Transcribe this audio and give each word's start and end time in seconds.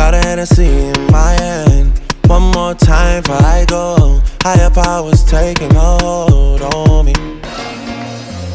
Got 0.00 0.14
a 0.14 0.26
Hennessy 0.26 0.64
in 0.64 1.12
my 1.12 1.32
hand. 1.32 2.00
One 2.24 2.50
more 2.52 2.72
time 2.72 3.22
before 3.22 3.36
I 3.36 3.66
go. 3.68 4.22
Higher 4.42 4.70
powers 4.70 5.22
taking 5.24 5.70
a 5.76 5.98
hold 6.00 6.62
on 6.62 7.04
me. 7.04 7.12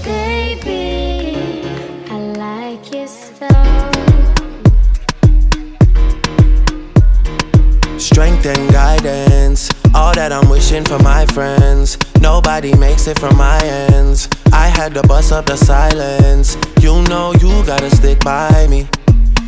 Baby, 0.04 1.62
I 2.10 2.18
like 2.34 2.92
you 2.92 3.06
so. 3.06 3.48
Strength 8.00 8.48
and 8.48 8.72
guidance. 8.74 9.70
All 9.94 10.16
that 10.16 10.32
I'm 10.32 10.50
wishing 10.50 10.84
for 10.84 10.98
my 10.98 11.28
friends. 11.28 12.00
Nobody 12.22 12.76
makes 12.76 13.06
it 13.06 13.20
from 13.20 13.38
my 13.38 13.60
ends. 13.64 14.28
I 14.52 14.66
had 14.66 14.96
to 14.96 15.04
bust 15.04 15.32
up 15.32 15.46
the 15.46 15.58
silence. 15.58 16.58
You 16.82 17.04
know 17.04 17.34
you 17.34 17.64
gotta 17.68 17.96
stick 17.96 18.20
by 18.22 18.66
me. 18.68 18.88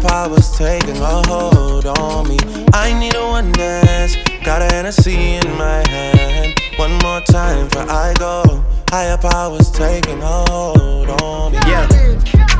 Powers 0.00 0.50
taking 0.56 0.96
a 0.96 1.22
hold 1.26 1.86
on 1.86 2.28
me. 2.28 2.38
I 2.72 2.98
need 2.98 3.14
a 3.14 3.22
one 3.22 3.52
dance. 3.52 4.16
Got 4.44 4.62
a 4.62 4.74
Hennessy 4.74 5.34
in 5.34 5.48
my 5.56 5.82
hand. 5.88 6.60
One 6.76 6.92
more 6.98 7.20
time 7.20 7.68
before 7.68 7.90
I 7.90 8.14
go. 8.18 8.64
Higher 8.90 9.18
powers 9.18 9.70
taking 9.70 10.22
a 10.22 10.44
hold 10.50 11.08
on 11.22 11.52
me. 11.52 11.58
Yeah, 11.66 11.86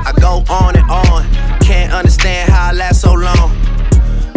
I 0.06 0.12
go 0.20 0.44
on 0.48 0.76
and 0.76 0.90
on. 0.90 1.24
Can't 1.60 1.92
understand 1.92 2.50
how 2.50 2.70
I 2.70 2.72
last 2.72 3.00
so 3.00 3.12
long. 3.12 3.50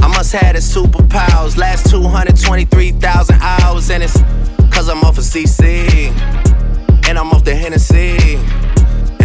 I 0.02 0.08
must 0.08 0.32
have 0.34 0.54
the 0.54 0.62
superpowers. 0.62 1.58
Last 1.58 1.90
223,000 1.90 3.36
hours, 3.42 3.90
and 3.90 4.04
it's 4.04 4.18
cause 4.72 4.90
I'm 4.90 5.04
off 5.04 5.18
of 5.18 5.24
CC. 5.24 6.10
And 7.08 7.18
I'm 7.18 7.32
off 7.32 7.44
the 7.44 7.56
Hennessy. 7.56 8.71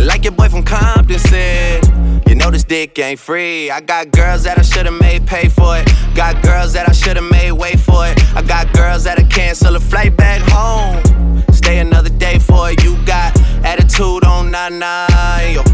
And 0.06 0.12
like 0.12 0.22
your 0.22 0.34
boy 0.34 0.48
from 0.48 0.62
Compton 0.62 1.18
said, 1.18 1.84
you 2.28 2.36
know 2.36 2.48
this 2.48 2.62
dick 2.62 2.96
ain't 2.96 3.18
free. 3.18 3.72
I 3.72 3.80
got 3.80 4.12
girls 4.12 4.44
that 4.44 4.56
I 4.56 4.62
should've 4.62 4.94
made 5.00 5.26
pay 5.26 5.48
for 5.48 5.76
it. 5.78 5.90
Got 6.14 6.44
girls 6.44 6.74
that 6.74 6.88
I 6.88 6.92
should've 6.92 7.28
made 7.28 7.50
wait 7.50 7.80
for 7.80 8.06
it. 8.06 8.16
I 8.36 8.42
got 8.42 8.72
girls 8.72 9.02
that'll 9.02 9.26
cancel 9.26 9.74
a 9.74 9.80
flight 9.80 10.16
back 10.16 10.42
home. 10.42 11.42
Stay 11.50 11.80
another 11.80 12.10
day 12.10 12.38
for 12.38 12.70
it. 12.70 12.84
You 12.84 12.96
got 13.04 13.36
attitude 13.64 14.22
on 14.24 14.52
nine 14.52 14.78
nine, 14.78 15.54
yo. 15.54 15.64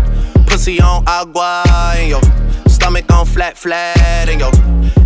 Pussy 0.46 0.80
on 0.80 1.04
agua, 1.06 1.64
and 1.98 2.08
yo. 2.08 2.20
Stomach 2.68 3.12
on 3.12 3.26
flat 3.26 3.58
flat, 3.58 3.98
and 4.30 4.40
yo. 4.40 5.01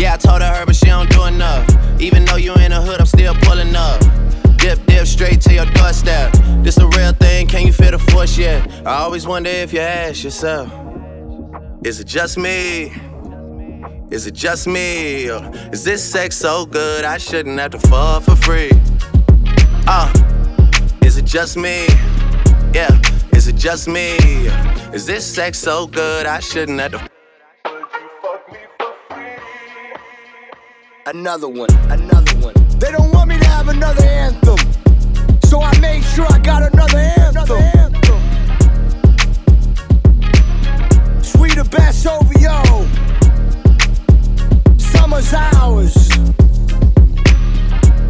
Yeah, 0.00 0.14
I 0.14 0.16
told 0.16 0.40
her, 0.40 0.64
but 0.64 0.74
she 0.74 0.86
don't 0.86 1.10
do 1.10 1.24
enough. 1.26 1.68
Even 2.00 2.24
though 2.24 2.36
you 2.36 2.54
in 2.54 2.70
the 2.70 2.80
hood, 2.80 3.00
I'm 3.00 3.06
still 3.06 3.34
pulling 3.34 3.76
up. 3.76 4.00
Dip, 4.56 4.78
dip, 4.86 5.06
straight 5.06 5.42
to 5.42 5.52
your 5.52 5.66
doorstep. 5.66 6.32
This 6.64 6.78
a 6.78 6.86
real 6.88 7.12
thing, 7.12 7.46
can 7.46 7.66
you 7.66 7.72
feel 7.74 7.90
the 7.90 7.98
force 7.98 8.38
yet? 8.38 8.66
I 8.86 8.94
always 9.02 9.26
wonder 9.26 9.50
if 9.50 9.74
you 9.74 9.80
ask 9.80 10.24
yourself, 10.24 10.72
is 11.84 12.00
it 12.00 12.06
just 12.06 12.38
me? 12.38 12.94
Is 14.10 14.26
it 14.26 14.32
just 14.32 14.66
me? 14.66 15.30
Or 15.30 15.50
is 15.70 15.84
this 15.84 16.02
sex 16.02 16.34
so 16.34 16.64
good 16.64 17.04
I 17.04 17.18
shouldn't 17.18 17.60
have 17.60 17.72
to 17.72 17.78
fuck 17.78 18.22
for 18.22 18.36
free? 18.36 18.70
Uh, 19.86 20.10
is 21.04 21.18
it 21.18 21.26
just 21.26 21.58
me? 21.58 21.86
Yeah, 22.72 22.98
is 23.34 23.48
it 23.48 23.56
just 23.56 23.86
me? 23.86 24.16
Is 24.94 25.04
this 25.04 25.26
sex 25.26 25.58
so 25.58 25.86
good 25.86 26.24
I 26.24 26.40
shouldn't 26.40 26.80
have 26.80 26.92
to 26.92 27.19
another 31.06 31.48
one, 31.48 31.70
another 31.90 32.36
one. 32.38 32.54
They 32.78 32.90
don't 32.90 33.12
want 33.12 33.28
me 33.28 33.38
to 33.38 33.46
have 33.46 33.68
another 33.68 34.02
anthem, 34.04 34.56
so 35.44 35.60
I 35.60 35.78
made 35.80 36.02
sure 36.02 36.26
I 36.28 36.38
got 36.38 36.72
another 36.72 36.98
anthem. 36.98 37.46
Sweeter 37.46 37.78
anthem. 37.78 38.20
Sweet 41.22 41.54
the 41.56 41.64
best 41.70 42.06
over 42.06 42.38
yo. 42.38 42.62
Summer's 44.78 45.32
ours. 45.32 45.96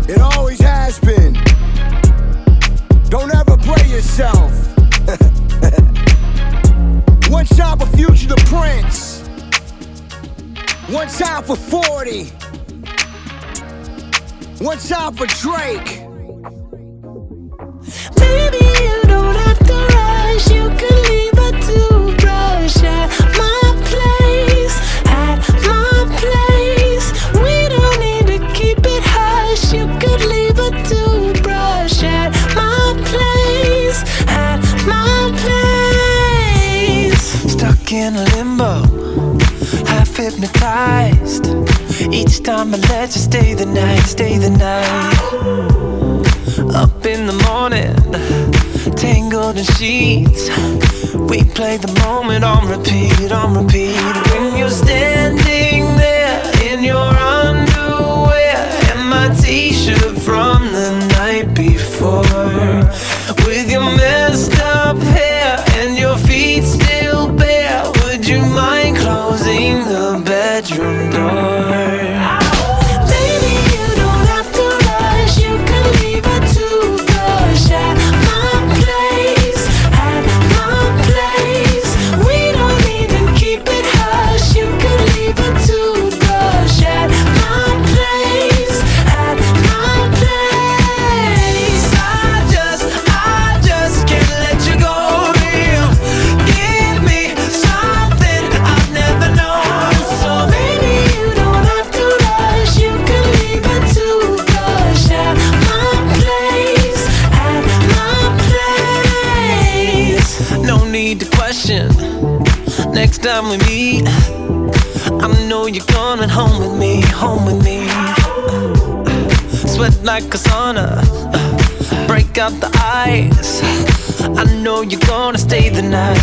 It 0.09 0.21
always 0.21 0.61
has 0.61 0.99
been. 1.01 1.35
Don't 3.09 3.35
ever 3.35 3.57
play 3.57 3.89
yourself. 3.89 4.51
one 7.31 7.47
time 7.47 7.79
for 7.79 7.87
Future 7.97 8.29
the 8.29 8.37
Prince. 8.47 9.23
One 10.89 11.09
time 11.09 11.45
for 11.45 11.57
40. 11.57 12.50
What's 14.61 14.93
up 14.93 15.19
with 15.19 15.31
Drake? 15.41 16.10
time 42.51 42.75
I 42.75 42.79
let 42.89 43.15
you 43.15 43.21
stay 43.21 43.55
the 43.55 43.65
night, 43.65 44.03
stay 44.17 44.37
the 44.37 44.51
night. 44.51 45.19
Up 46.75 47.07
in 47.07 47.21
the 47.31 47.39
morning, 47.49 47.95
tangled 48.97 49.57
in 49.57 49.65
sheets. 49.79 50.43
We 51.31 51.45
play 51.59 51.77
the 51.77 51.93
moment 52.05 52.43
on 52.45 52.63
repeat, 52.69 53.31
on 53.31 53.55
repeat. 53.55 53.95
When 54.31 54.57
you're 54.59 54.77
standing 54.85 55.83
there 56.05 56.43
in 56.69 56.83
your 56.83 57.11
underwear 57.39 58.59
and 58.91 59.01
my 59.09 59.29
t 59.41 59.73
shirt 59.73 60.17
from 60.19 60.73
the 60.73 60.91
night 61.19 61.55
before, 61.55 62.25
with 63.47 63.71
your 63.71 63.91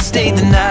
stayed 0.08 0.38
the 0.38 0.44
night. 0.44 0.67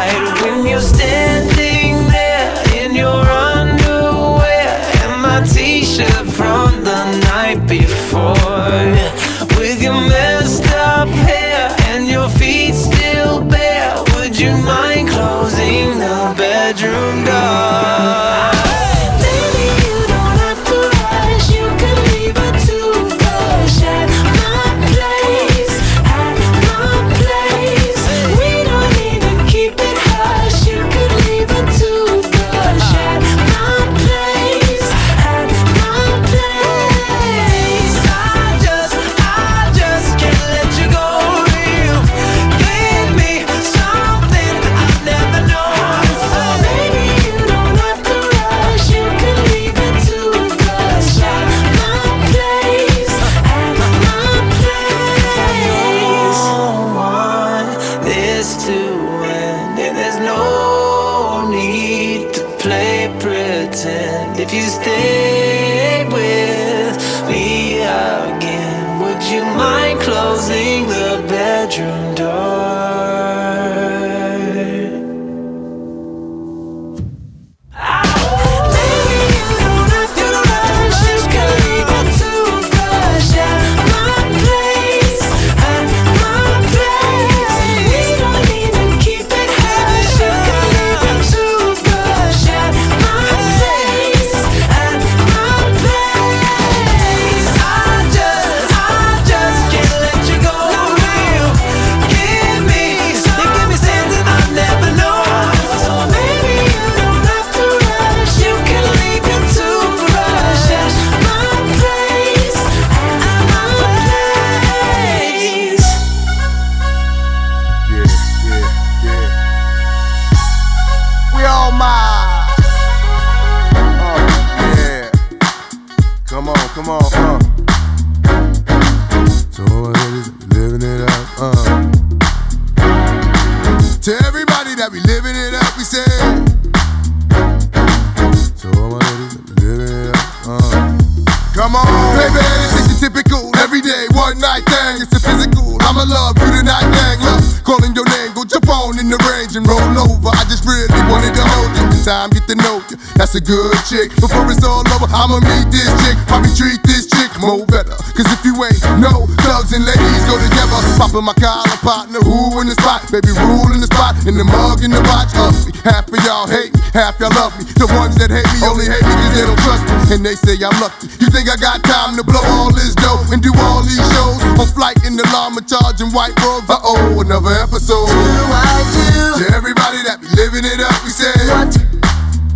my 161.27 161.35
collar 161.43 161.67
partner, 161.83 162.23
who 162.23 162.63
in 162.63 162.71
the 162.71 162.79
spot? 162.79 163.03
Baby, 163.11 163.35
rule 163.35 163.75
in 163.75 163.83
the 163.83 163.91
spot, 163.91 164.15
in 164.31 164.39
the 164.39 164.47
mug, 164.47 164.87
in 164.87 164.95
the 164.95 165.03
watch. 165.11 165.35
of 165.35 165.51
me. 165.67 165.75
Half 165.83 166.07
of 166.07 166.23
y'all 166.23 166.47
hate 166.47 166.71
me, 166.71 166.79
half 166.95 167.19
y'all 167.19 167.35
love 167.35 167.51
me. 167.59 167.67
The 167.75 167.91
ones 167.99 168.15
that 168.23 168.31
hate 168.31 168.47
me 168.55 168.63
only 168.63 168.87
hate 168.87 169.03
me 169.03 169.11
because 169.11 169.35
they 169.35 169.43
don't 169.43 169.59
trust 169.67 169.83
me. 169.91 169.95
And 170.15 170.23
they 170.23 170.39
say 170.39 170.55
I'm 170.63 170.79
lucky. 170.79 171.11
You 171.19 171.27
think 171.35 171.51
I 171.51 171.59
got 171.59 171.83
time 171.83 172.15
to 172.15 172.23
blow 172.23 172.47
all 172.55 172.71
this 172.71 172.95
dough 172.95 173.27
and 173.35 173.43
do 173.43 173.51
all 173.59 173.83
these 173.83 173.99
shows? 174.15 174.39
On 174.55 174.71
flight 174.71 175.03
in 175.03 175.19
the 175.19 175.27
llama, 175.35 175.67
charging 175.67 176.15
white 176.15 176.39
rugs. 176.47 176.71
Uh 176.71 176.79
oh, 176.79 177.19
another 177.19 177.59
episode. 177.59 178.07
Do 178.07 178.43
I 178.55 178.87
do? 178.95 179.43
To 179.43 179.45
everybody 179.51 180.07
that 180.07 180.23
be 180.23 180.31
living 180.39 180.63
it 180.63 180.79
up, 180.79 180.95
we 181.03 181.11
say. 181.11 181.35
What 181.51 181.75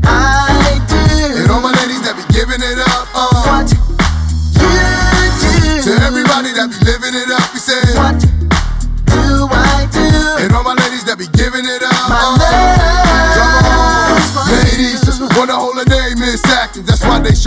I 0.07 0.79
do. 0.87 1.43
And 1.43 1.51
all 1.51 1.59
my 1.59 1.75
ladies 1.75 2.07
that 2.07 2.15
be 2.15 2.23
giving 2.31 2.63
it 2.63 2.79
up. 2.87 3.11
Uh, 3.19 3.35
what 3.51 3.67
you 3.67 3.83
do. 4.55 5.91
To 5.91 5.93
everybody 6.07 6.55
that 6.55 6.71
be 6.71 6.79
living 6.87 7.19
it 7.19 7.35
up, 7.35 7.51
we 7.51 7.59
say. 7.59 7.80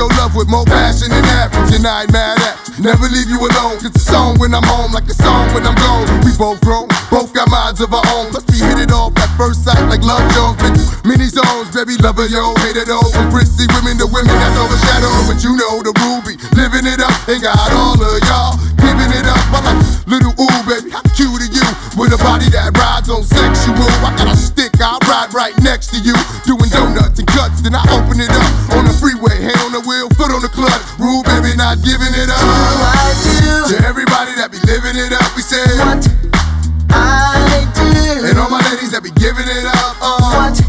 Show 0.04 0.16
love 0.20 0.36
with 0.36 0.50
more 0.50 0.66
passion 0.66 1.10
than 1.10 1.24
average. 1.26 1.76
And 1.76 1.86
I 1.88 2.04
ain't 2.04 2.12
mad 2.12 2.40
at. 2.40 2.56
Never 2.80 3.08
leave 3.08 3.30
you 3.30 3.40
alone. 3.40 3.80
Cause 3.80 3.96
a 3.96 4.00
song 4.00 4.40
when 4.40 4.54
I'm 4.54 4.64
home, 4.64 4.92
like 4.92 5.08
a 5.08 5.16
song 5.16 5.54
when 5.54 5.64
I'm 5.64 5.76
gone. 5.76 6.08
We 6.26 6.36
both 6.36 6.60
grown, 6.62 6.88
both 7.10 7.32
got 7.34 7.48
minds 7.50 7.80
of 7.80 7.94
our 7.94 8.04
own. 8.18 8.32
Let's 8.34 8.50
be 8.50 8.60
hit 8.60 8.80
it 8.80 8.92
off 8.92 9.16
at 9.18 9.30
first 9.38 9.64
sight 9.64 9.84
like 9.88 10.04
Love 10.04 10.26
Jones. 10.34 10.58
Been 10.60 10.76
many 11.08 11.28
zones, 11.30 11.72
baby, 11.72 11.96
lover, 12.02 12.28
yo, 12.28 12.54
hate 12.66 12.76
it 12.76 12.90
all. 12.90 13.08
From 13.14 13.30
prissy 13.32 13.70
women 13.78 13.96
to 14.02 14.08
women 14.10 14.34
that's 14.34 14.58
overshadowed. 14.58 15.30
But 15.30 15.40
you 15.46 15.56
know 15.56 15.86
the 15.86 15.94
ruby, 16.04 16.36
living 16.58 16.90
it 16.90 17.00
up, 17.00 17.14
ain't 17.30 17.44
got 17.44 17.56
all 17.72 17.96
of 17.96 18.20
y'all. 18.28 18.58
Giving 18.82 19.12
it 19.16 19.26
up, 19.30 19.44
I 19.54 19.60
like 19.64 19.82
little 20.10 20.34
ooh, 20.36 20.62
baby, 20.68 20.92
how 20.92 21.06
cute 21.16 21.32
are 21.32 21.54
you? 21.54 21.68
With 21.96 22.12
a 22.12 22.20
body 22.20 22.50
that 22.52 22.74
rides 22.76 23.08
on 23.08 23.24
sexual. 23.24 23.88
I 24.04 24.12
got 24.18 24.28
a 24.28 24.36
stick, 24.36 24.74
I 24.82 24.98
ride 25.08 25.32
right 25.34 25.56
next 25.64 25.94
to 25.96 26.00
you. 26.02 26.14
Doing 26.44 26.70
donuts 26.74 27.20
and 27.22 27.28
cuts, 27.30 27.62
then 27.62 27.78
I 27.78 27.86
open 27.94 28.20
it 28.20 28.34
up 28.34 28.50
on 28.76 28.84
the 28.86 28.94
foot 30.64 30.72
on 30.72 30.80
the 30.80 30.86
clutch. 30.86 31.00
Rule, 31.00 31.24
baby, 31.24 31.56
not 31.58 31.82
giving 31.84 32.14
it 32.16 32.30
up. 32.30 32.40
I 32.40 33.12
do 33.24 33.76
To 33.76 33.88
everybody 33.88 34.32
that 34.40 34.52
be 34.52 34.60
living 34.64 34.96
it 34.96 35.12
up, 35.14 35.28
we 35.36 35.42
say. 35.42 35.64
what 35.80 36.08
I 36.92 37.68
do. 37.76 38.28
And 38.28 38.38
all 38.40 38.50
my 38.50 38.62
ladies 38.72 38.92
that 38.92 39.04
be 39.04 39.12
giving 39.20 39.48
it 39.48 39.66
up. 39.68 39.96
Uh. 40.00 40.20
What 40.32 40.56
you 40.60 40.68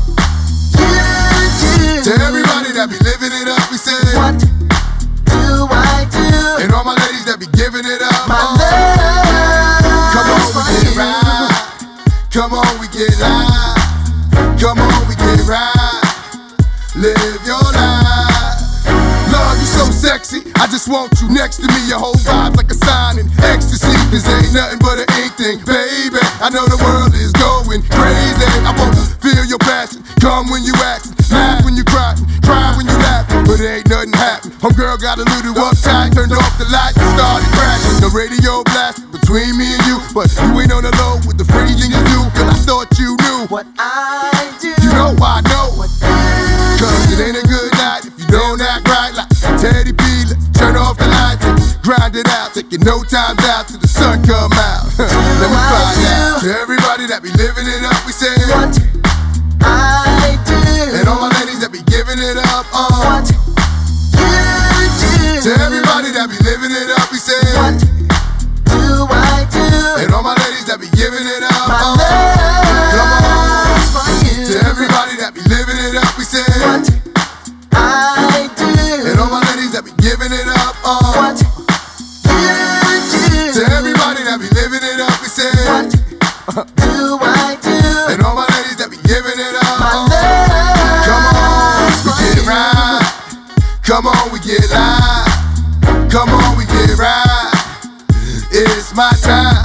do. 0.75 2.03
To 2.05 2.13
everybody 2.25 2.73
that 2.75 2.89
be 2.91 2.99
living 3.05 3.33
it 3.33 3.49
up, 3.49 3.71
we 3.71 3.79
say. 3.79 3.99
What 4.19 4.39
do 5.31 5.69
I 5.71 6.07
do? 6.11 6.63
And 6.63 6.73
all 6.73 6.85
my 6.85 6.95
ladies 7.07 7.25
that 7.27 7.39
be 7.39 7.47
giving 7.55 7.85
it 7.87 8.03
up. 8.03 8.14
Just 20.75 20.91
want 20.91 21.15
you 21.23 21.31
next 21.31 21.63
to 21.63 21.71
me. 21.71 21.79
Your 21.87 22.03
whole 22.03 22.19
vibe's 22.27 22.59
like 22.59 22.67
a 22.67 22.75
sign 22.75 23.23
in 23.23 23.31
ecstasy. 23.47 23.95
This 24.11 24.27
ain't 24.27 24.51
nothing 24.51 24.83
but 24.83 24.99
an 24.99 25.07
ink 25.23 25.39
thing, 25.39 25.63
baby. 25.63 26.19
I 26.43 26.51
know 26.51 26.67
the 26.67 26.75
world 26.83 27.15
is 27.15 27.31
going 27.31 27.79
crazy. 27.87 28.43
I 28.67 28.75
wanna 28.75 28.99
feel 29.23 29.47
your 29.47 29.63
passion. 29.63 30.03
Come 30.19 30.51
when 30.51 30.67
you 30.67 30.75
act, 30.83 31.15
laugh 31.31 31.63
when 31.63 31.79
you 31.79 31.87
cry, 31.87 32.19
cry 32.43 32.75
when 32.75 32.91
you 32.91 32.97
laugh. 33.07 33.23
But 33.47 33.63
it 33.63 33.71
ain't 33.71 33.87
nothing 33.87 34.19
happen. 34.19 34.51
Homegirl 34.59 34.99
got 34.99 35.23
a 35.23 35.27
little 35.31 35.55
uptight, 35.63 36.11
turned 36.11 36.35
off 36.35 36.59
the 36.59 36.67
lights 36.67 36.99
and 36.99 37.11
started 37.15 37.47
crashing. 37.55 38.03
The 38.03 38.11
radio 38.11 38.67
blast 38.75 38.99
between 39.15 39.55
me 39.55 39.79
and 39.79 39.83
you, 39.87 40.03
but 40.11 40.27
you 40.43 40.59
ain't 40.59 40.75
on 40.75 40.83
the 40.83 40.91
low 40.99 41.23
with 41.23 41.39
the 41.39 41.47
freezing 41.55 41.95
you 41.95 42.03
do. 42.11 42.21
Cause 42.35 42.51
I 42.51 42.59
thought 42.67 42.91
you 42.99 43.15
knew. 43.23 43.47
What 43.47 43.67
I 43.79 44.24
it 52.75 52.85
no 52.85 53.05
time 53.07 53.39
out 53.55 53.69
till 53.69 53.79
the 53.79 53.87
sun 53.87 54.19
come 54.27 54.51
out. 54.53 54.91
Let 54.99 55.47
me 55.47 55.61
find 55.71 55.99
out. 56.11 56.43
To 56.43 56.51
everybody 56.59 57.07
that 57.07 57.23
be 57.23 57.31
living 57.39 57.54
Come 93.95 94.09
on, 94.09 94.33
we 94.33 94.41
get 94.41 94.69
live. 94.73 96.11
Come 96.11 96.29
on, 96.31 96.59
we 96.59 96.67
get 96.67 96.99
right. 96.99 97.53
It's 98.51 98.93
my 98.93 99.13
time, 99.23 99.64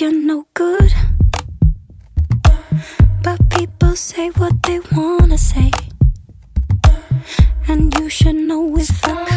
you're 0.00 0.12
no 0.12 0.46
good. 0.54 0.92
But 3.22 3.50
people 3.50 3.96
say 3.96 4.28
what 4.30 4.62
they 4.62 4.80
wanna 4.92 5.38
say. 5.38 5.72
And 7.66 7.92
you 7.98 8.08
should 8.08 8.36
know 8.36 8.76
if 8.76 9.04
I 9.04 9.27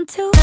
want 0.00 0.08
to? 0.08 0.39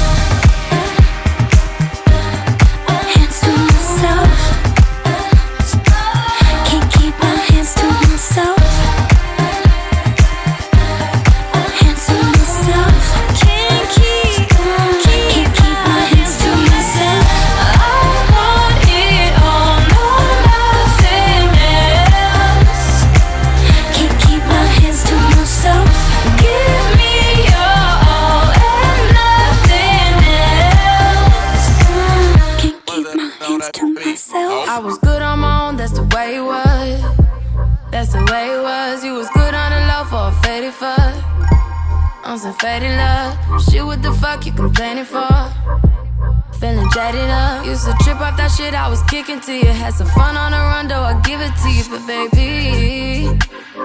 Shit 48.67 48.75
I 48.75 48.89
was 48.89 49.01
kicking 49.03 49.39
to 49.41 49.53
you. 49.53 49.65
Had 49.65 49.93
some 49.93 50.07
fun 50.07 50.35
on 50.35 50.51
the 50.51 50.57
run, 50.57 50.87
though 50.87 51.01
I 51.01 51.13
give 51.21 51.39
it 51.41 51.53
to 51.63 51.69
you. 51.69 51.83
But 51.89 52.03
baby, 52.07 53.39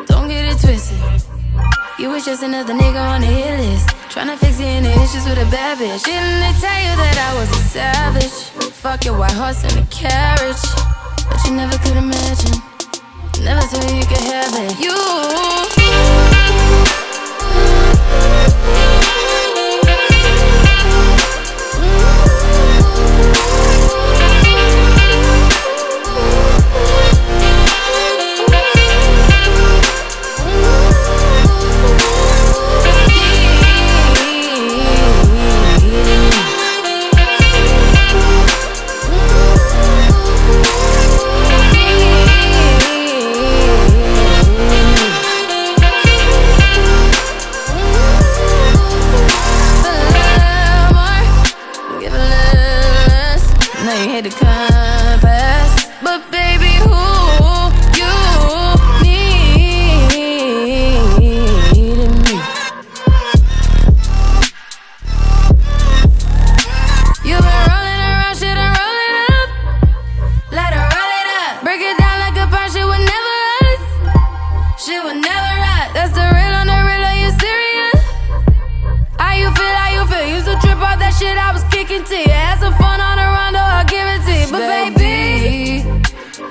don't 0.06 0.28
get 0.28 0.44
it 0.52 0.58
twisted. 0.60 0.98
You 1.98 2.10
was 2.10 2.24
just 2.24 2.42
another 2.42 2.74
nigga 2.74 3.00
on 3.14 3.20
the 3.20 3.26
hit 3.26 3.60
list. 3.60 3.88
Tryna 4.12 4.36
fix 4.38 4.60
any 4.60 4.88
issues 5.04 5.24
with 5.28 5.38
a 5.38 5.48
bad 5.50 5.78
bitch. 5.78 6.04
Didn't 6.04 6.40
they 6.42 6.54
tell 6.64 6.80
you 6.86 6.94
that 7.02 7.16
I 7.28 7.30
was 7.38 7.50
a 7.50 7.62
savage? 7.74 8.36
Fuck 8.82 9.04
your 9.04 9.16
white 9.18 9.32
horse 9.32 9.62
and 9.64 9.76
a 9.84 9.86
carriage. 9.86 10.62
But 11.28 11.40
you 11.46 11.52
never 11.54 11.78
could 11.78 11.96
imagine. 11.96 12.58
Never 13.44 13.62
thought 13.70 13.94
you 13.94 14.06
could 14.10 14.24
have 14.32 14.52
it. 14.64 14.80
You. 14.80 16.41
Was 81.92 82.08
to 82.08 82.16
you. 82.16 82.28
Had 82.30 82.58
some 82.58 82.72
fun 82.74 83.00
on 83.00 83.16
the 83.20 83.26
run, 83.36 83.52
though 83.52 83.60
I'll 83.60 83.84
give 83.84 84.06
it 84.08 84.24
to 84.24 84.32
you. 84.32 84.48
But 84.48 84.64
baby, 84.64 85.84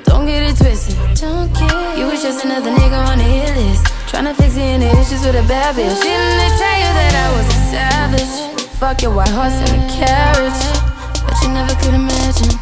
don't 0.03 0.27
get 0.27 0.43
it 0.45 0.55
twisted. 0.55 0.95
Don't 1.17 1.51
get 1.53 1.97
You 1.97 2.05
was 2.05 2.21
just 2.21 2.45
another 2.45 2.69
nigga 2.69 2.99
on 3.09 3.17
the 3.17 3.23
hit 3.23 3.55
list. 3.57 3.85
Tryna 4.05 4.35
fix 4.35 4.55
any 4.57 4.85
issues 4.85 5.25
with 5.25 5.35
a 5.35 5.45
bad 5.47 5.73
bitch. 5.73 5.97
Didn't 6.01 6.37
they 6.37 6.51
tell 6.61 6.77
you 6.77 6.91
that 6.93 7.13
I 7.17 7.27
was 7.33 7.47
a 7.49 7.59
savage? 7.73 8.67
Fuck 8.77 9.01
your 9.01 9.15
white 9.15 9.29
horse 9.29 9.57
and 9.65 9.81
a 9.81 9.89
carriage. 9.89 10.61
But 11.25 11.35
you 11.41 11.49
never 11.49 11.73
could 11.81 11.95
imagine. 11.95 12.53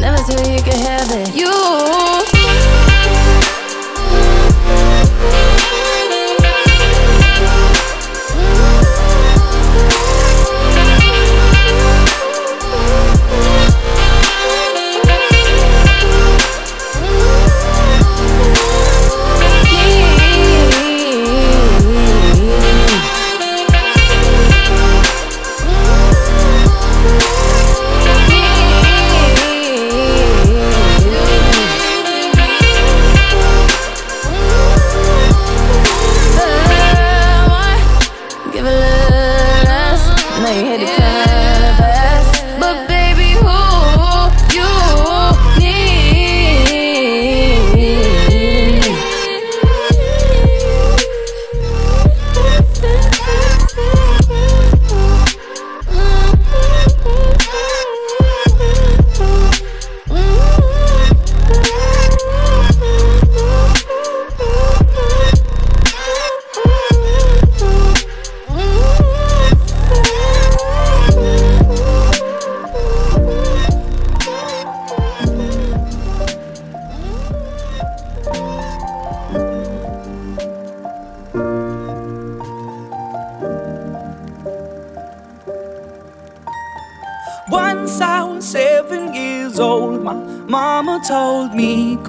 Never 0.00 0.16
thought 0.24 0.48
you 0.48 0.62
could 0.62 0.80
have 0.80 1.10
it. 1.12 1.34
You. 1.34 2.89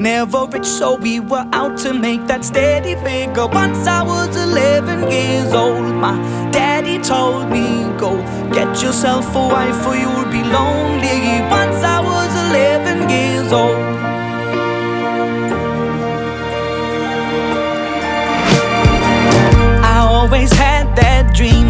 Never 0.00 0.46
rich, 0.46 0.64
so 0.64 0.96
we 0.96 1.20
were 1.20 1.46
out 1.52 1.76
to 1.80 1.92
make 1.92 2.26
that 2.26 2.42
steady 2.42 2.94
figure. 3.04 3.46
Once 3.46 3.86
I 3.86 4.02
was 4.02 4.34
11 4.34 5.10
years 5.10 5.52
old, 5.52 5.94
my 5.94 6.16
daddy 6.50 6.98
told 7.00 7.50
me, 7.50 7.84
Go 7.98 8.16
get 8.50 8.80
yourself 8.82 9.26
a 9.36 9.38
wife 9.38 9.86
or 9.86 9.94
you'll 9.94 10.32
be 10.32 10.42
lonely. 10.42 11.42
Once 11.50 11.84
I 11.84 12.00
was 12.00 12.30
11 12.48 13.10
years 13.10 13.52
old. 13.52 13.76
I 19.84 19.98
always 20.08 20.50
had 20.54 20.96
that 20.96 21.34
dream 21.34 21.69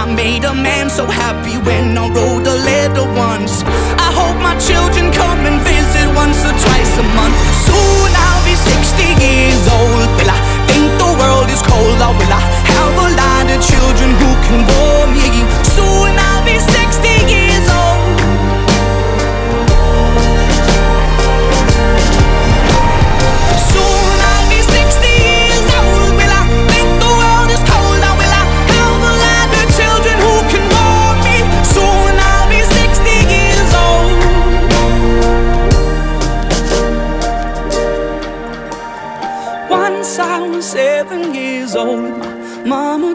I 0.00 0.06
made 0.14 0.44
a 0.44 0.54
man 0.54 0.88
so 0.88 1.04
happy 1.04 1.60
when 1.60 1.92
I 1.92 2.08
wrote 2.08 2.46
a 2.48 2.56
letter 2.64 3.04
once. 3.12 3.60
I 4.00 4.08
hope 4.16 4.40
my 4.40 4.56
children 4.56 5.12
come 5.12 5.44
and 5.44 5.60
visit 5.60 6.08
once 6.16 6.40
or 6.40 6.56
twice 6.56 6.92
a 6.96 7.04
month. 7.12 7.36
Soon 7.68 8.08
I'll 8.08 8.44
be 8.48 8.56
60 8.56 8.96
years 9.20 9.60
old. 9.68 10.08
Will 10.16 10.32
I 10.32 10.40
think 10.72 10.88
the 10.96 11.10
world 11.20 11.52
is 11.52 11.60
cold 11.60 12.00
or 12.00 12.16
will 12.16 12.32
I 12.32 12.42
have 12.72 12.96
a 12.96 13.08
lot 13.12 13.44
of 13.52 13.60
children 13.60 14.16
who 14.16 14.30
can 14.48 14.64
bore 14.64 15.06
me? 15.12 15.28
Soon 15.76 16.16
I'll 16.16 16.44
be 16.48 16.56
60 16.56 17.28
years 17.28 17.49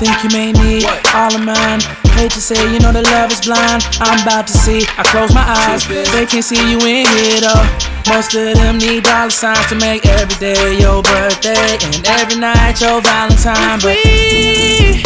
Think 0.00 0.24
you 0.24 0.30
may 0.30 0.52
need 0.52 0.84
all 1.14 1.34
of 1.34 1.44
mine. 1.44 1.80
Hate 2.16 2.32
to 2.32 2.40
say, 2.40 2.56
you 2.72 2.80
know 2.80 2.90
that 2.90 3.04
love 3.12 3.30
is 3.30 3.44
blind. 3.44 3.84
I'm 4.00 4.16
about 4.24 4.46
to 4.46 4.52
see. 4.56 4.80
I 4.96 5.04
close 5.04 5.28
my 5.34 5.44
eyes. 5.44 5.84
They 5.86 6.24
can't 6.24 6.42
see 6.42 6.56
you 6.56 6.80
in 6.80 7.04
here 7.04 7.44
though. 7.44 7.68
Most 8.08 8.32
of 8.34 8.56
them 8.56 8.78
need 8.78 9.04
dollar 9.04 9.28
signs 9.28 9.68
to 9.68 9.76
make 9.76 10.06
every 10.06 10.40
day 10.40 10.80
your 10.80 11.02
birthday 11.04 11.76
and 11.84 12.00
every 12.08 12.40
night 12.40 12.80
your 12.80 13.04
Valentine. 13.04 13.76
But 13.84 14.00
we 14.00 15.04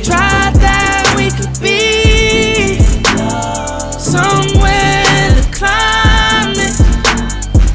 tried 0.00 0.56
that, 0.64 1.12
we 1.12 1.28
could 1.36 1.52
be 1.60 2.80
somewhere 4.00 5.28
the 5.36 5.44
climate 5.52 6.72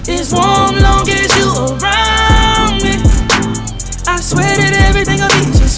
is 0.10 0.34
warm 0.34 0.82
long 0.82 1.06
as 1.06 1.30
you 1.38 1.54
around 1.70 2.82
me. 2.82 2.98
I 4.10 4.18
swear 4.20 4.58
that 4.58 4.75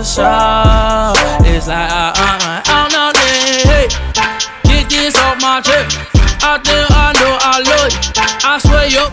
for 0.00 0.04
sure. 0.04 1.12
It's 1.44 1.66
like 1.68 1.90
I, 1.90 2.12
I, 2.16 2.62
I, 2.64 2.88
don't 2.88 2.92
know, 2.92 3.12
hey, 3.68 3.88
get 4.64 4.88
this 4.88 5.16
off 5.16 5.40
my 5.40 5.60
chest. 5.60 5.98
I 6.42 6.56
think 6.64 6.88
I 6.90 7.12
know 7.20 7.36
I 7.40 7.60
love 7.60 7.92
you. 7.92 8.00
I 8.42 8.58
swear 8.58 8.88
you're 8.88 9.10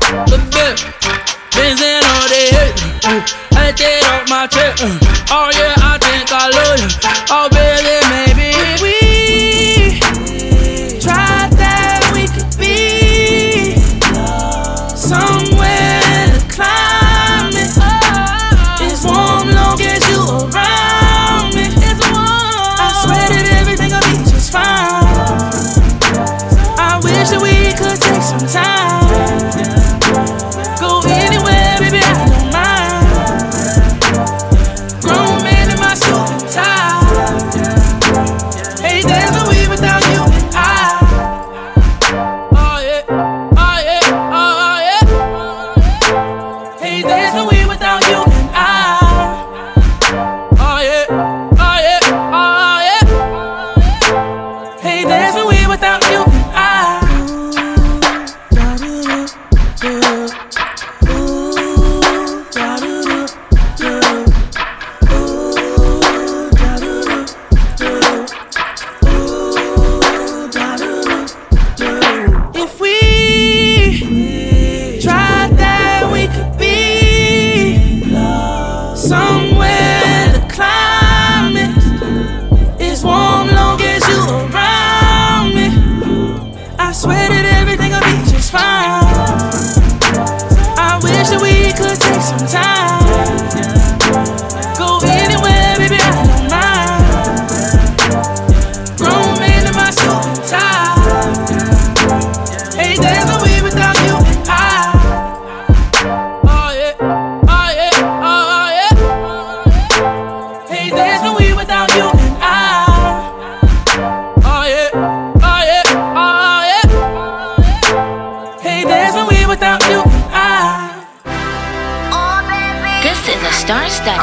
star-studded 123.58 124.22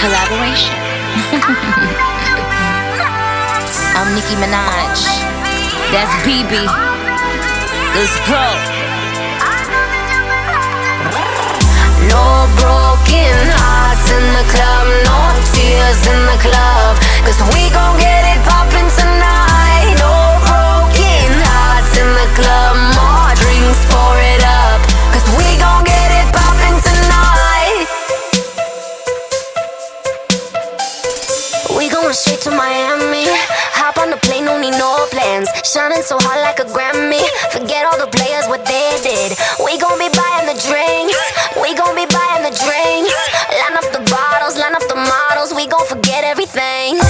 collaboration. 0.00 0.72
I'm 3.92 4.08
Nicki 4.16 4.32
Minaj. 4.40 5.20
That's 5.92 6.08
Bebe. 6.24 6.64
Let's 7.92 8.16
go. 8.24 8.40
No 12.08 12.48
broken 12.56 13.36
hearts 13.52 14.08
in 14.08 14.24
the 14.32 14.48
club, 14.48 14.88
no 15.04 15.36
tears 15.52 16.00
in 16.08 16.20
the 16.32 16.40
club. 16.40 16.96
Cause 17.20 17.36
we 17.52 17.68
gon' 17.68 18.00
get 18.00 18.24
it 18.32 18.40
poppin' 18.48 18.88
tonight. 18.96 19.92
No 20.00 20.40
broken 20.48 21.36
hearts 21.44 21.92
in 22.00 22.08
the 22.16 22.28
club, 22.32 22.80
more 22.96 23.28
drinks, 23.36 23.84
pour 23.92 24.16
it 24.16 24.40
up. 24.40 24.80
Cause 25.12 25.28
we 25.36 25.60
gon' 25.60 25.84
to 32.46 32.54
Miami. 32.54 33.26
Hop 33.74 33.98
on 33.98 34.10
the 34.10 34.20
plane, 34.22 34.46
don't 34.46 34.62
need 34.62 34.78
no 34.78 35.06
plans. 35.10 35.50
Shining 35.66 36.02
so 36.02 36.14
hot 36.22 36.38
like 36.46 36.62
a 36.62 36.66
Grammy. 36.70 37.18
Forget 37.50 37.82
all 37.90 37.98
the 37.98 38.06
players, 38.06 38.46
what 38.46 38.62
they 38.62 38.94
did. 39.02 39.34
We 39.58 39.74
gon' 39.82 39.98
be 39.98 40.06
buying 40.14 40.46
the 40.46 40.54
drinks. 40.62 41.18
We 41.58 41.74
gon' 41.74 41.98
be 41.98 42.06
buying 42.06 42.46
the 42.46 42.54
drinks. 42.54 43.18
Line 43.50 43.76
up 43.82 43.88
the 43.90 44.02
bottles, 44.06 44.54
line 44.54 44.78
up 44.78 44.86
the 44.86 44.94
models. 44.94 45.50
We 45.58 45.66
gon' 45.66 45.86
forget 45.90 46.22
everything. 46.22 47.02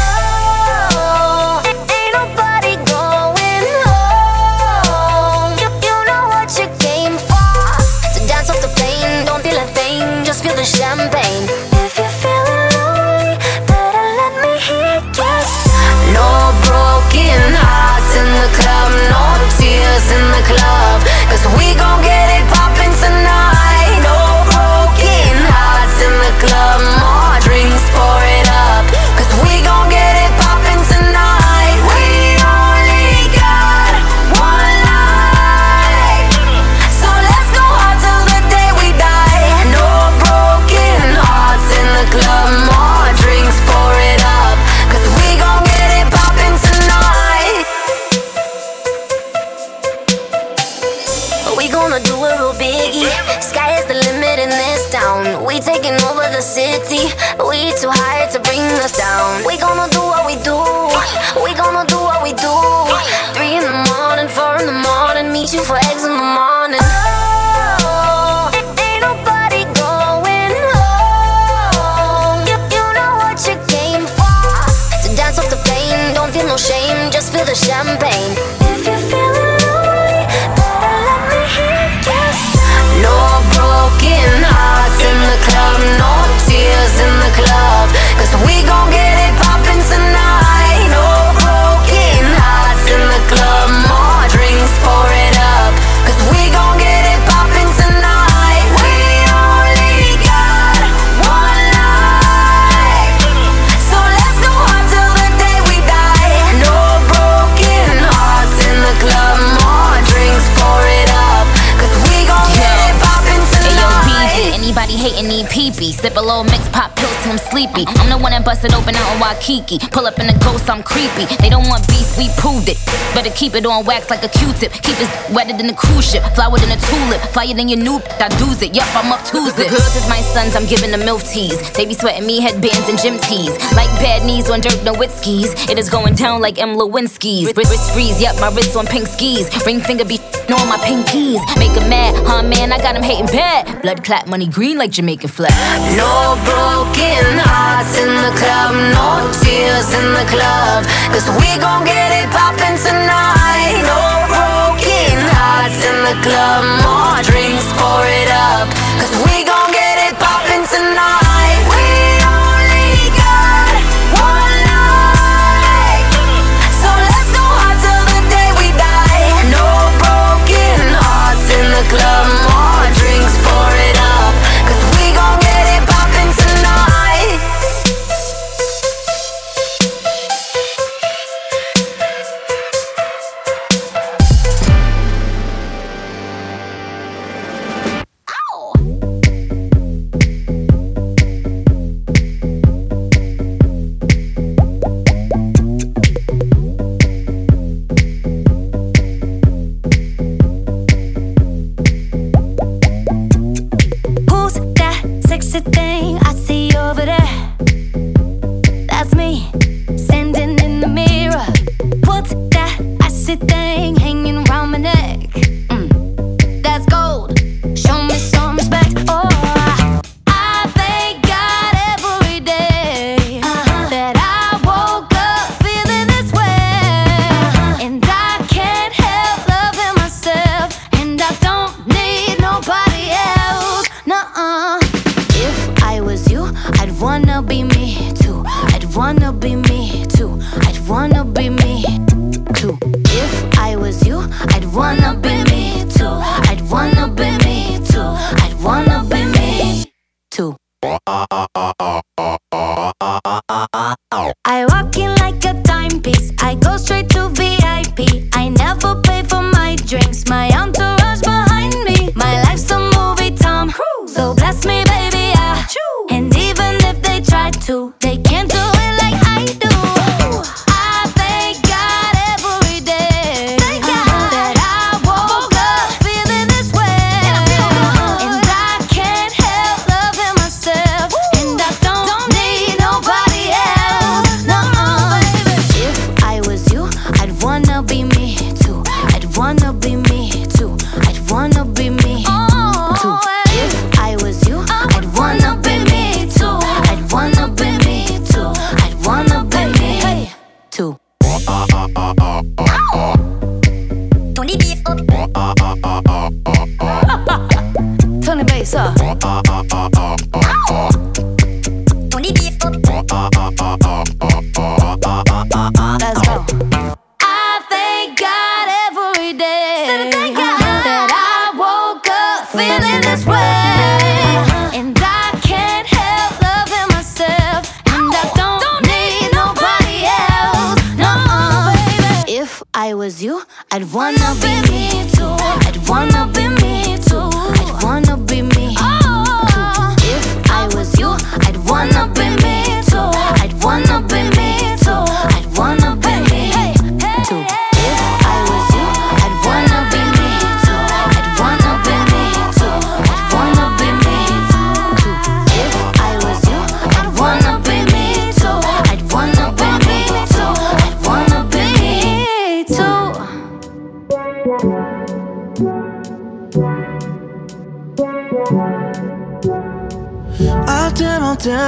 Sip 115.96 116.14
a 116.14 116.20
little 116.20 116.44
mix, 116.44 116.68
pop 116.68 116.94
pills 116.94 117.16
till 117.22 117.32
I'm 117.32 117.38
sleepy. 117.56 117.88
I'm 117.88 118.12
the 118.12 118.18
one 118.20 118.36
that 118.36 118.44
busted 118.44 118.74
open 118.76 118.92
out 119.00 119.08
in 119.14 119.18
Waikiki. 119.18 119.80
Pull 119.88 120.04
up 120.04 120.20
in 120.20 120.28
the 120.28 120.36
ghost, 120.44 120.68
I'm 120.68 120.82
creepy. 120.84 121.24
They 121.40 121.48
don't 121.48 121.64
want 121.72 121.88
beef, 121.88 122.04
we 122.20 122.28
proved 122.36 122.68
it. 122.68 122.76
Better 123.16 123.32
keep 123.32 123.56
it 123.56 123.64
on 123.64 123.88
wax 123.88 124.10
like 124.12 124.20
a 124.20 124.28
Q-tip. 124.28 124.76
Keep 124.84 125.00
it 125.00 125.08
wetter 125.32 125.56
than 125.56 125.72
a 125.72 125.74
cruise 125.74 126.04
ship. 126.04 126.22
Flower 126.36 126.60
than 126.60 126.68
a 126.76 126.76
tulip. 126.76 127.20
Flyer 127.32 127.56
than 127.56 127.72
your 127.72 127.80
new 127.80 127.96
I 128.20 128.28
do's 128.36 128.60
it. 128.60 128.76
Yup, 128.76 128.84
I'm 128.92 129.08
up 129.08 129.24
Tuesday. 129.24 129.72
Girls 129.72 129.96
is 129.96 130.06
my 130.06 130.20
sons, 130.20 130.52
I'm 130.54 130.66
giving 130.68 130.90
them 130.92 131.00
milf 131.00 131.24
teas. 131.32 131.56
They 131.72 131.86
be 131.86 131.94
sweating 131.94 132.26
me 132.26 132.44
headbands 132.44 132.92
and 132.92 133.00
gym 133.00 133.16
tees. 133.24 133.56
Like 133.72 133.88
bad 134.04 134.26
knees 134.28 134.50
on 134.50 134.60
Dirk 134.60 134.84
Nowitzki's. 134.84 135.56
It 135.72 135.78
is 135.78 135.88
going 135.88 136.14
down 136.14 136.42
like 136.42 136.60
M. 136.60 136.76
Lewinsky's. 136.76 137.56
Wrist, 137.56 137.70
wrist 137.72 137.88
freeze, 137.94 138.20
yup, 138.20 138.36
my 138.36 138.52
wrist 138.52 138.76
on 138.76 138.84
pink 138.84 139.06
skis. 139.08 139.48
Ring 139.64 139.80
finger 139.80 140.04
be 140.04 140.20
on 140.52 140.68
my 140.68 140.76
pinkies. 140.84 141.40
Make 141.56 141.72
'em 141.80 141.88
mad, 141.88 142.12
huh 142.28 142.42
man? 142.42 142.70
I 142.72 142.76
got 142.76 142.86
got 142.86 142.96
'em 142.96 143.02
hating 143.02 143.26
bad. 143.26 143.82
Blood 143.82 144.04
clot, 144.04 144.26
money 144.26 144.46
green 144.46 144.76
like 144.78 144.90
Jamaican 144.90 145.28
flag. 145.28 145.52
No 145.96 146.36
broken 146.44 147.45
hearts 147.48 147.98
in 147.98 148.12
the 148.26 148.32
club, 148.36 148.74
no 148.94 149.30
tears 149.42 149.88
in 149.94 150.06
the 150.18 150.26
club. 150.28 150.84
Cause 151.14 151.28
we 151.40 151.48
gon' 151.58 151.84
get 151.84 152.10
it 152.12 152.28
poppin' 152.30 152.76
tonight. 152.76 153.82
No 153.82 154.00
broken 154.30 155.16
hearts 155.32 155.80
in 155.80 155.96
the 156.08 156.16
club, 156.26 156.62
more 156.84 157.18
drinks, 157.22 157.66
pour 157.78 158.04
it 158.04 158.30
up. 158.30 158.75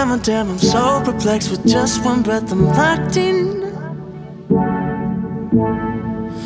damn, 0.08 0.20
oh 0.20 0.22
damn, 0.24 0.50
I'm 0.50 0.58
so 0.58 1.02
perplexed 1.04 1.50
with 1.50 1.66
just 1.66 2.02
one 2.02 2.22
breath, 2.22 2.50
I'm 2.50 2.64
locked 2.64 3.18
in. 3.18 3.62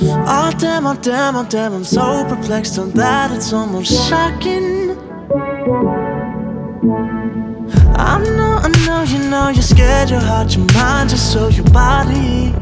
Oh 0.04 0.52
damn, 0.58 0.86
oh 0.86 0.96
damn, 1.00 1.36
oh 1.36 1.46
damn, 1.48 1.72
I'm 1.72 1.84
so 1.84 2.24
perplexed 2.28 2.78
on 2.80 2.90
that, 2.92 3.30
it's 3.30 3.52
almost 3.52 3.92
shocking. 4.08 4.90
I 7.94 8.18
know, 8.18 8.58
I 8.62 8.68
know, 8.84 9.02
you 9.04 9.30
know, 9.30 9.50
you're 9.50 9.62
scared, 9.62 10.10
your 10.10 10.18
heart, 10.18 10.56
your 10.56 10.66
mind, 10.74 11.10
your 11.10 11.18
soul, 11.18 11.50
your 11.50 11.64
body. 11.66 12.52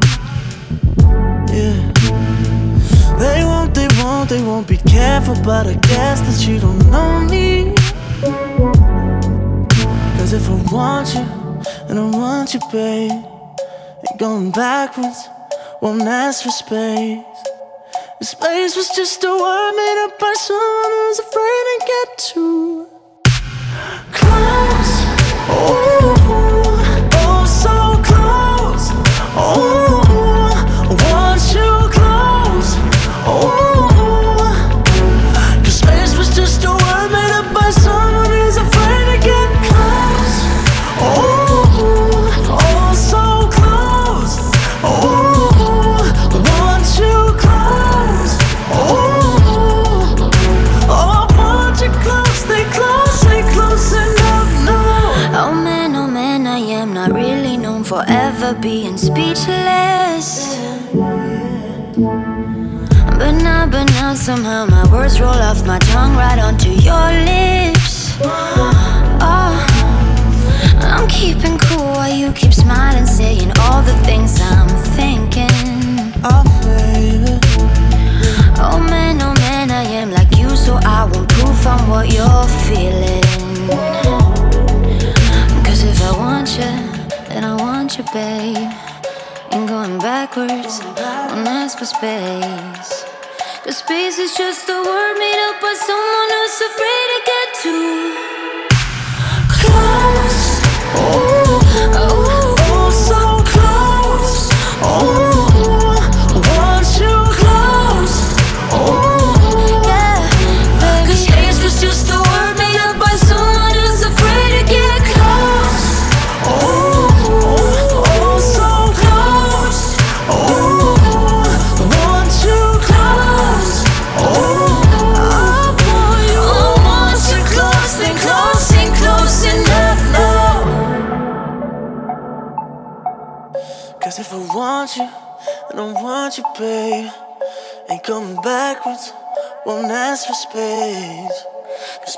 Yeah. 1.51 1.91
They 3.17 3.43
won't, 3.43 3.73
they 3.73 3.87
won't, 3.97 4.29
they 4.29 4.43
won't 4.43 4.67
be 4.67 4.77
careful, 4.77 5.35
but 5.43 5.65
I 5.65 5.73
guess 5.73 6.21
that 6.21 6.47
you 6.47 6.59
don't 6.59 6.91
know 6.91 7.21
me. 7.21 7.73
Cause 10.31 10.49
if 10.49 10.49
I 10.49 10.73
want 10.73 11.13
you, 11.13 11.89
and 11.89 11.99
I 11.99 12.09
want 12.17 12.53
you, 12.53 12.61
babe, 12.71 13.11
and 13.11 14.17
going 14.17 14.51
backwards 14.51 15.27
won't 15.81 16.03
ask 16.03 16.43
for 16.43 16.51
space. 16.51 17.19
The 18.19 18.25
space 18.25 18.77
was 18.77 18.87
just 18.95 19.21
a 19.25 19.27
word 19.27 19.71
made 19.75 20.05
up 20.05 20.17
by 20.17 20.33
someone 20.37 20.91
who's 20.91 21.19
afraid 21.19 21.63
to 21.67 21.85
get 21.85 22.17
to. 22.17 22.80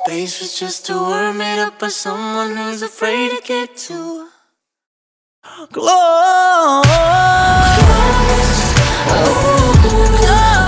Space 0.06 0.42
was 0.42 0.60
just 0.60 0.90
a 0.90 0.96
word 0.96 1.34
made 1.38 1.60
up 1.60 1.80
by 1.80 1.88
someone 1.88 2.58
who's 2.58 2.82
afraid 2.82 3.32
to 3.32 3.42
get 3.42 3.78
too 3.78 4.28
close. 5.72 5.90
Oh, 5.90 6.84
close. 10.12 10.63